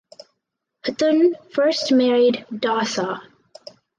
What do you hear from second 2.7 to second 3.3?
Saw.